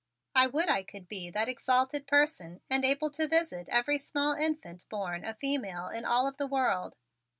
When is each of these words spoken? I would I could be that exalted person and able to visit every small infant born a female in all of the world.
I 0.33 0.47
would 0.47 0.67
I 0.67 0.81
could 0.81 1.07
be 1.07 1.29
that 1.29 1.47
exalted 1.47 2.07
person 2.07 2.61
and 2.71 2.83
able 2.83 3.11
to 3.11 3.27
visit 3.27 3.69
every 3.69 3.99
small 3.99 4.33
infant 4.33 4.89
born 4.89 5.23
a 5.23 5.35
female 5.35 5.89
in 5.89 6.05
all 6.05 6.27
of 6.27 6.37
the 6.37 6.47
world. 6.47 6.97